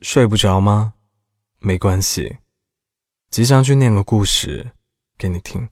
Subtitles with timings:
[0.00, 0.94] 睡不着吗？
[1.58, 2.38] 没关系，
[3.28, 4.72] 吉祥君念个故事
[5.18, 5.68] 给你听。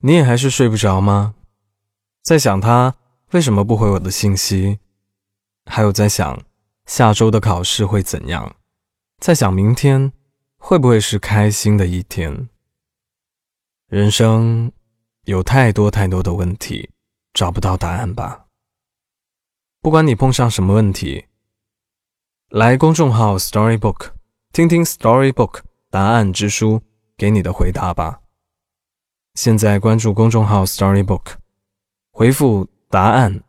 [0.00, 1.34] 你也还是睡不着吗？
[2.22, 2.94] 在想他
[3.30, 4.80] 为什么不回我的信息，
[5.64, 6.44] 还有在想
[6.84, 8.56] 下周的考试会怎样，
[9.18, 10.12] 在想明天
[10.58, 12.50] 会不会是开心的一天。
[13.86, 14.70] 人生
[15.24, 16.90] 有太多太多的问题，
[17.32, 18.47] 找不到答案吧。
[19.80, 21.26] 不管你碰上什么问题，
[22.50, 24.08] 来公众号 Storybook
[24.52, 26.82] 听听 Storybook 答案之书
[27.16, 28.20] 给你的回答吧。
[29.34, 31.36] 现在关注公众号 Storybook，
[32.10, 33.44] 回复答案，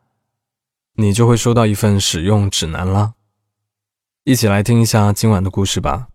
[0.93, 3.15] 你就会收到一份使用指南啦。
[4.23, 6.09] 一起来听一下今晚的故事吧。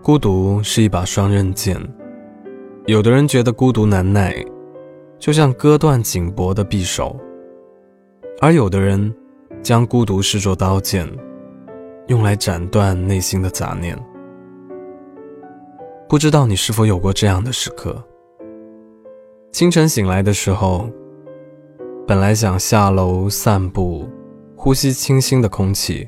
[0.00, 2.03] 孤独是一把双刃剑。
[2.86, 4.34] 有的人觉得孤独难耐，
[5.18, 7.16] 就像割断颈脖的匕首；
[8.42, 9.14] 而有的人
[9.62, 11.10] 将孤独视作刀剑，
[12.08, 13.98] 用来斩断内心的杂念。
[16.06, 18.04] 不知道你是否有过这样的时刻？
[19.50, 20.86] 清晨醒来的时候，
[22.06, 24.06] 本来想下楼散步，
[24.56, 26.06] 呼吸清新的空气，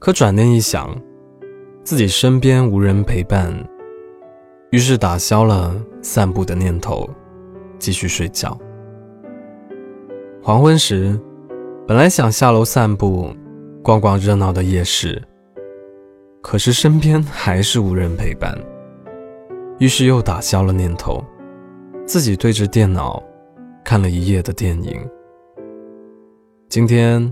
[0.00, 0.90] 可转念一想，
[1.84, 3.64] 自己身边无人陪伴。
[4.72, 7.06] 于是打消了散步的念头，
[7.78, 8.58] 继续睡觉。
[10.42, 11.20] 黄昏时，
[11.86, 13.28] 本来想下楼散步，
[13.82, 15.22] 逛逛热闹的夜市，
[16.40, 18.58] 可是身边还是无人陪伴。
[19.78, 21.22] 于是又打消了念头，
[22.06, 23.22] 自己对着电脑
[23.84, 25.06] 看了一夜的电影。
[26.70, 27.30] 今天，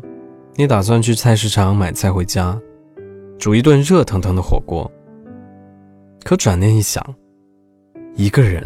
[0.57, 2.61] 你打算去菜市场买菜回家，
[3.39, 4.91] 煮一顿热腾腾的火锅。
[6.23, 7.03] 可转念一想，
[8.17, 8.63] 一个人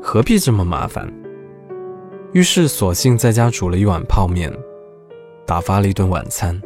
[0.00, 1.12] 何必这么麻烦？
[2.32, 4.50] 于是索性在家煮了一碗泡面，
[5.44, 6.58] 打发了一顿晚餐。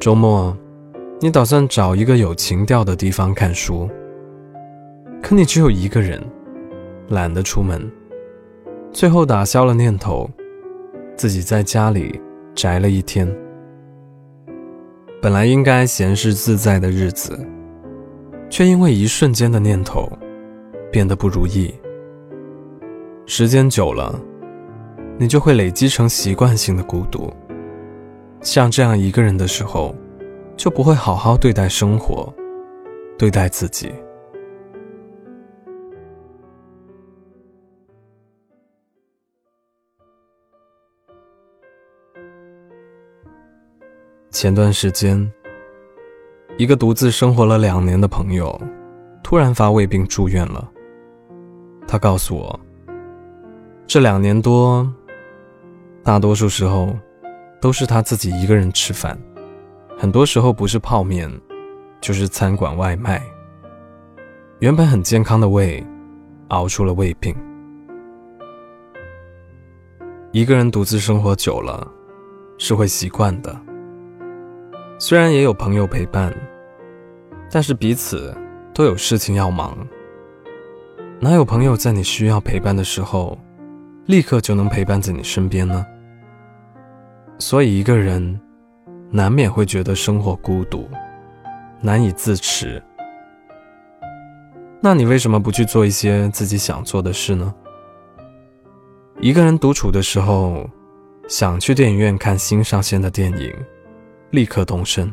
[0.00, 0.56] 周末，
[1.20, 3.88] 你打算找一个有情调的地方看书，
[5.22, 6.20] 可你只有一个人，
[7.08, 7.88] 懒得出门，
[8.90, 10.28] 最后打消了念头，
[11.14, 12.20] 自己在家里
[12.54, 13.32] 宅了一天。
[15.22, 17.38] 本来应该闲适自在的日子。
[18.54, 20.08] 却因为一瞬间的念头，
[20.92, 21.74] 变得不如意。
[23.26, 24.16] 时间久了，
[25.18, 27.28] 你就会累积成习惯性的孤独。
[28.42, 29.92] 像这样一个人的时候，
[30.56, 32.32] 就不会好好对待生活，
[33.18, 33.92] 对待自己。
[44.30, 45.28] 前段时间。
[46.56, 48.56] 一个独自生活了两年的朋友，
[49.24, 50.70] 突然发胃病住院了。
[51.86, 52.60] 他告诉我，
[53.88, 54.88] 这两年多，
[56.04, 56.96] 大多数时候
[57.60, 59.18] 都是他自己一个人吃饭，
[59.98, 61.28] 很多时候不是泡面，
[62.00, 63.20] 就是餐馆外卖。
[64.60, 65.84] 原本很健康的胃，
[66.48, 67.34] 熬出了胃病。
[70.30, 71.90] 一个人独自生活久了，
[72.58, 73.60] 是会习惯的。
[75.06, 76.34] 虽然也有朋友陪伴，
[77.50, 78.34] 但是彼此
[78.72, 79.76] 都有事情要忙，
[81.20, 83.38] 哪有朋友在你需要陪伴的时候，
[84.06, 85.84] 立刻就能陪伴在你身边呢？
[87.38, 88.40] 所以一个人
[89.10, 90.88] 难免会觉得生活孤独，
[91.82, 92.82] 难以自持。
[94.80, 97.54] 那你为什么不去做一些自己想做的事呢？
[99.20, 100.66] 一个人独处的时候，
[101.28, 103.54] 想去电影院看新上线的电影。
[104.34, 105.08] 立刻动身。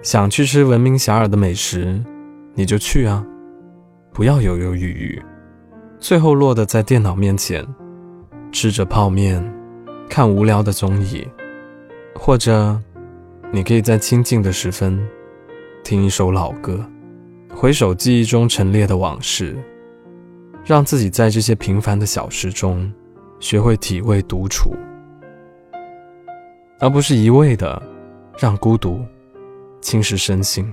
[0.00, 2.02] 想去吃闻名遐迩的美食，
[2.54, 3.22] 你就去啊，
[4.10, 5.22] 不要犹犹豫豫，
[5.98, 7.62] 最后落得在电脑面前，
[8.50, 9.44] 吃着泡面，
[10.08, 11.28] 看无聊的综艺，
[12.14, 12.80] 或者，
[13.52, 14.98] 你可以在清静的时分，
[15.82, 16.82] 听一首老歌，
[17.54, 19.54] 回首记忆中陈列的往事，
[20.64, 22.90] 让自己在这些平凡的小事中，
[23.40, 24.74] 学会体味独处。
[26.84, 27.82] 而不是一味的
[28.36, 29.02] 让孤独
[29.80, 30.70] 侵蚀身心。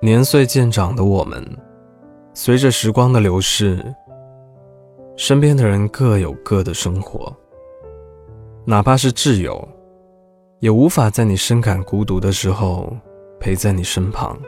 [0.00, 1.44] 年岁渐长的我们，
[2.32, 3.84] 随着时光的流逝，
[5.16, 7.36] 身边的人各有各的生活，
[8.64, 9.68] 哪怕是挚友，
[10.60, 12.96] 也无法在你深感孤独的时候
[13.40, 14.38] 陪在你身旁。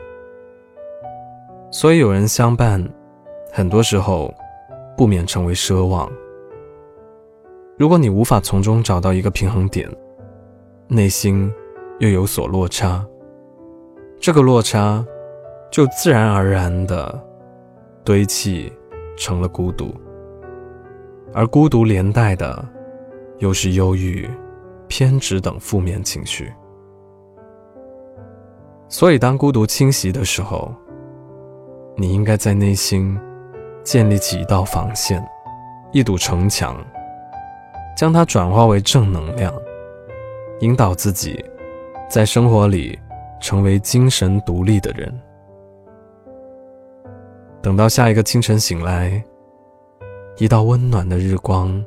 [1.73, 2.85] 所以有人相伴，
[3.53, 4.33] 很多时候
[4.97, 6.11] 不免成为奢望。
[7.77, 9.89] 如果你无法从中找到一个平衡点，
[10.89, 11.49] 内心
[11.99, 13.03] 又有所落差，
[14.19, 15.03] 这个落差
[15.71, 17.17] 就自然而然的
[18.03, 18.71] 堆砌
[19.17, 19.95] 成了孤独，
[21.33, 22.67] 而孤独连带的
[23.39, 24.29] 又是忧郁、
[24.89, 26.51] 偏执等负面情绪。
[28.89, 30.75] 所以，当孤独侵袭的时候，
[31.95, 33.19] 你应该在内心
[33.83, 35.23] 建立起一道防线，
[35.91, 36.75] 一堵城墙，
[37.95, 39.53] 将它转化为正能量，
[40.61, 41.43] 引导自己
[42.09, 42.97] 在生活里
[43.39, 45.13] 成为精神独立的人。
[47.61, 49.23] 等到下一个清晨醒来，
[50.37, 51.83] 一道温暖的日光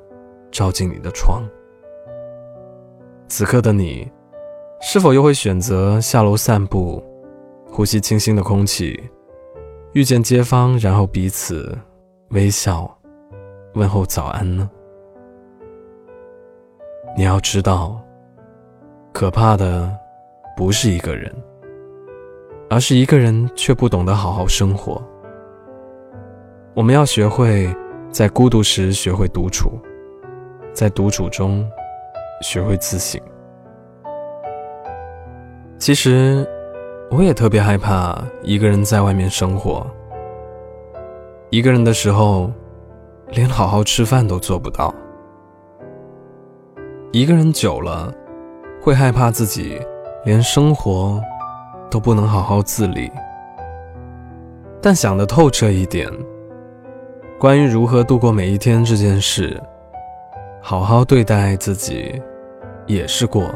[0.53, 1.43] 照进你的窗，
[3.27, 4.09] 此刻的你，
[4.81, 7.03] 是否又会选择下楼散步，
[7.73, 9.03] 呼吸清新的空气？
[9.95, 11.73] 遇见街坊，然后彼此
[12.31, 12.93] 微笑，
[13.75, 14.69] 问候早安呢？
[17.17, 18.03] 你要知道，
[19.13, 19.89] 可怕的
[20.57, 21.33] 不是一个人，
[22.69, 25.01] 而是一个人却不懂得好好生活。
[26.75, 27.73] 我们要学会
[28.11, 29.79] 在孤独时学会独处，
[30.73, 31.65] 在独处中
[32.43, 33.21] 学会自省。
[35.79, 36.45] 其实。
[37.17, 39.87] 我也特别害怕一个人在外面生活。
[41.49, 42.51] 一个人的时候，
[43.31, 44.93] 连好好吃饭都做不到。
[47.13, 48.13] 一个人久了，
[48.83, 49.81] 会害怕自己
[50.25, 51.23] 连生活
[51.89, 53.09] 都不能好好自理。
[54.83, 56.11] 但想得透彻一点，
[57.39, 59.63] 关于如何度过每一天这件事，
[60.61, 62.21] 好好对待自己
[62.89, 63.55] 也是过，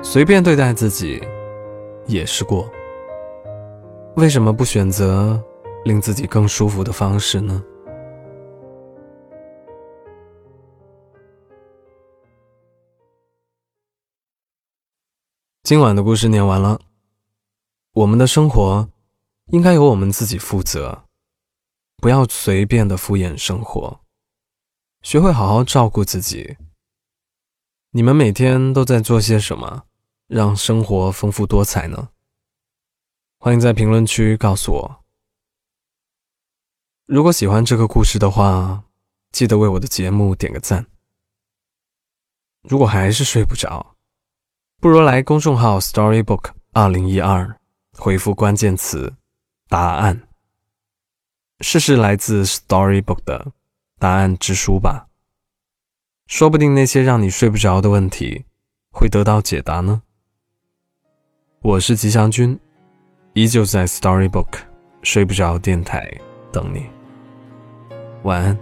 [0.00, 1.22] 随便对待自己。
[2.06, 2.70] 也是过，
[4.16, 5.42] 为什么不选择
[5.84, 7.62] 令自己更舒服的方式呢？
[15.62, 16.80] 今晚的故事念完了，
[17.92, 18.88] 我们的生活
[19.52, 21.04] 应该由我们自己负责，
[21.98, 24.00] 不要随便的敷衍生活，
[25.02, 26.56] 学会好好照顾自己。
[27.92, 29.84] 你们每天都在做些什么？
[30.30, 32.10] 让生活丰富多彩呢？
[33.40, 35.04] 欢迎在评论区告诉我。
[37.04, 38.84] 如果喜欢这个故事的话，
[39.32, 40.86] 记得为我的节目点个赞。
[42.62, 43.96] 如果还是睡不着，
[44.78, 47.58] 不如来公众号 Storybook 二零一二
[47.98, 49.16] 回复关键词
[49.68, 50.28] “答案”，
[51.58, 53.50] 试试来自 Storybook 的
[53.98, 55.08] 答案之书吧。
[56.28, 58.44] 说不定那些让你睡不着的问题
[58.92, 60.02] 会得到解答呢。
[61.62, 62.58] 我是吉祥君，
[63.34, 64.60] 依旧在 Storybook
[65.02, 66.10] 睡不着电台
[66.50, 66.86] 等你。
[68.22, 68.58] 晚安。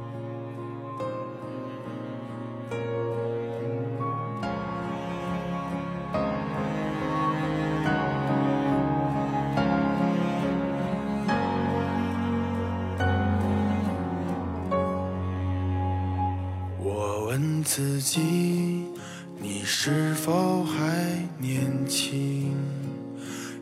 [16.81, 18.89] 我问自己，
[19.39, 22.57] 你是否还年轻？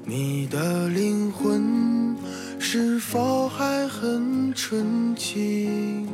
[0.09, 2.17] 你的灵魂
[2.61, 6.07] 是否还很纯净？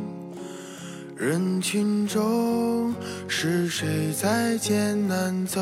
[1.15, 2.95] 人群中
[3.29, 5.61] 是谁在艰难走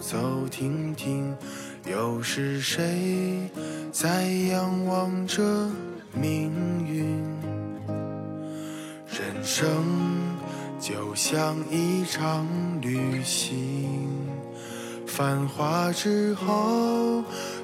[0.00, 1.36] 走停停？
[1.84, 3.50] 又是谁
[3.92, 5.70] 在仰望着
[6.14, 6.50] 命
[6.86, 7.22] 运？
[9.08, 9.68] 人生
[10.80, 12.46] 就像一场
[12.80, 14.08] 旅行，
[15.06, 17.22] 繁华之后。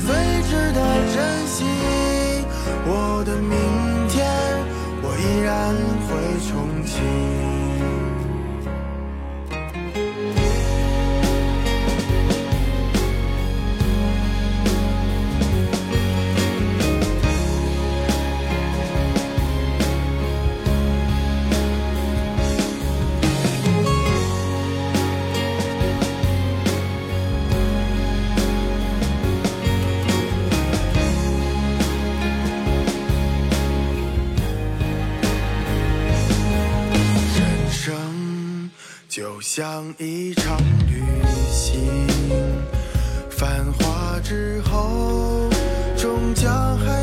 [0.00, 0.80] 最值得
[1.14, 1.99] 珍惜。
[39.20, 40.56] 就像一场
[40.88, 41.04] 旅
[41.52, 42.06] 行，
[43.28, 45.50] 繁华之后，
[45.94, 47.02] 终将还